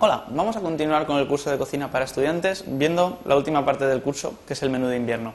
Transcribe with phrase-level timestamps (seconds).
[0.00, 3.84] Hola, vamos a continuar con el curso de cocina para estudiantes viendo la última parte
[3.84, 5.32] del curso, que es el menú de invierno.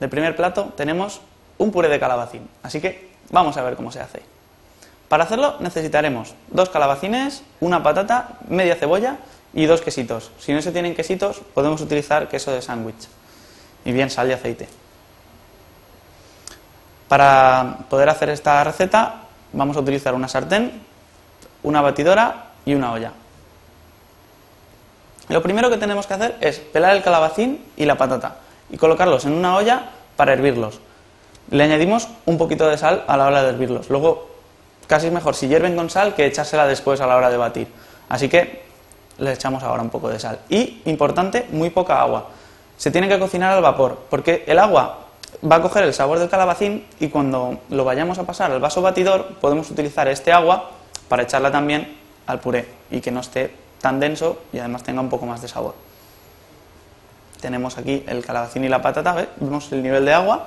[0.00, 1.20] De primer plato tenemos
[1.58, 4.22] un puré de calabacín, así que vamos a ver cómo se hace.
[5.10, 9.18] Para hacerlo necesitaremos dos calabacines, una patata, media cebolla
[9.52, 10.30] y dos quesitos.
[10.38, 13.06] Si no se tienen quesitos, podemos utilizar queso de sándwich
[13.84, 14.66] y bien sal y aceite.
[17.06, 20.80] Para poder hacer esta receta vamos a utilizar una sartén,
[21.62, 23.12] una batidora y una olla.
[25.30, 28.36] Lo primero que tenemos que hacer es pelar el calabacín y la patata
[28.68, 30.80] y colocarlos en una olla para hervirlos.
[31.50, 33.90] Le añadimos un poquito de sal a la hora de hervirlos.
[33.90, 34.28] Luego,
[34.88, 37.68] casi es mejor si hierven con sal que echársela después a la hora de batir.
[38.08, 38.62] Así que
[39.18, 40.40] le echamos ahora un poco de sal.
[40.48, 42.26] Y, importante, muy poca agua.
[42.76, 44.98] Se tiene que cocinar al vapor, porque el agua
[45.48, 48.82] va a coger el sabor del calabacín y cuando lo vayamos a pasar al vaso
[48.82, 50.70] batidor podemos utilizar este agua
[51.08, 55.08] para echarla también al puré y que no esté tan denso y además tenga un
[55.08, 55.74] poco más de sabor.
[57.40, 60.46] Tenemos aquí el calabacín y la patata, vemos el nivel de agua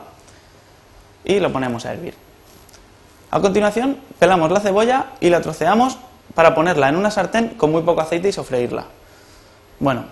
[1.26, 2.14] y lo ponemos a hervir.
[3.32, 5.98] A continuación, pelamos la cebolla y la troceamos
[6.36, 8.86] para ponerla en una sartén con muy poco aceite y sofreírla.
[9.80, 10.06] Bueno,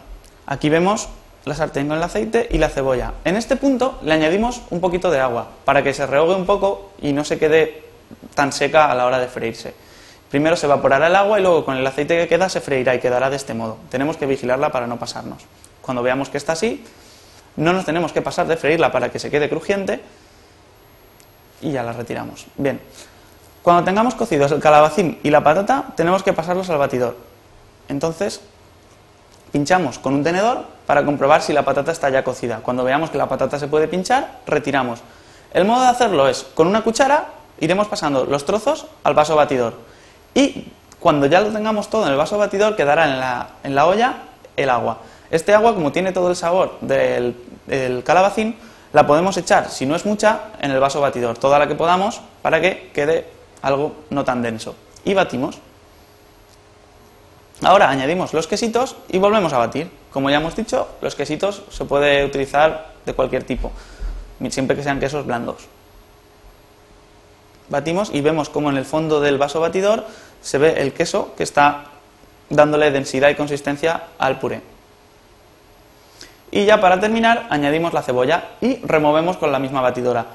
[0.47, 1.08] aquí vemos
[1.45, 3.14] la sartén con el aceite y la cebolla.
[3.25, 6.92] En este punto le añadimos un poquito de agua para que se rehogue un poco
[7.02, 7.83] y no se quede
[8.33, 9.73] tan seca a la hora de freírse.
[10.32, 13.00] Primero se evaporará el agua y luego con el aceite que queda se freirá y
[13.00, 13.78] quedará de este modo.
[13.90, 15.44] Tenemos que vigilarla para no pasarnos.
[15.82, 16.86] Cuando veamos que está así,
[17.58, 20.02] no nos tenemos que pasar de freírla para que se quede crujiente
[21.60, 22.46] y ya la retiramos.
[22.56, 22.80] Bien,
[23.62, 27.18] cuando tengamos cocidos el calabacín y la patata, tenemos que pasarlos al batidor.
[27.90, 28.40] Entonces,
[29.52, 32.62] pinchamos con un tenedor para comprobar si la patata está ya cocida.
[32.64, 35.02] Cuando veamos que la patata se puede pinchar, retiramos.
[35.54, 37.26] El modo de hacerlo es, con una cuchara,
[37.60, 39.92] iremos pasando los trozos al vaso batidor
[40.34, 40.68] y
[41.00, 44.16] cuando ya lo tengamos todo en el vaso batidor, quedará en la, en la olla
[44.55, 45.00] el agua.
[45.30, 47.36] Este agua, como tiene todo el sabor del,
[48.05, 48.55] calabacín,
[48.94, 52.22] la podemos echar, si no es mucha, en el vaso batidor, toda la que podamos,
[52.42, 53.26] para que quede
[53.61, 54.76] algo no tan denso.
[55.05, 55.58] Y batimos.
[57.64, 59.89] Ahora añadimos los quesitos y volvemos a batir.
[60.11, 63.72] Como ya hemos dicho, los quesitos se puede utilizar de cualquier tipo,
[64.50, 65.67] siempre que sean quesos blandos
[67.71, 70.05] batimos y vemos como en el fondo del vaso batidor
[70.42, 71.86] se ve el queso que está
[72.49, 74.61] dándole densidad y consistencia al puré.
[76.52, 80.26] Y ya para terminar añadimos la cebolla y removemos con la misma batidora.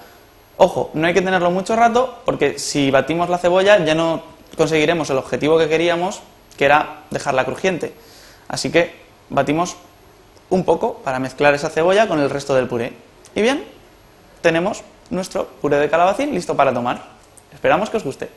[0.56, 4.22] Ojo, no hay que tenerlo mucho rato porque si batimos la cebolla ya no
[4.56, 6.22] conseguiremos el objetivo que queríamos,
[6.56, 7.92] que era dejarla crujiente.
[8.48, 8.94] Así que
[9.28, 9.76] batimos
[10.48, 12.94] un poco para mezclar esa cebolla con el resto del puré.
[13.34, 13.64] Y bien,
[14.41, 17.16] tenemos nuestro puré de calabacín listo para tomar.
[17.56, 18.28] Esperamos que os guste.